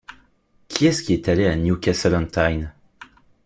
[0.67, 2.73] Qui est-ce qui est allé à Newcastle-on-Tyne?